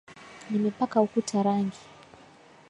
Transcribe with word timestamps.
Nimepaka 0.49 0.97
ukuta 1.05 1.37
rangi. 1.47 1.81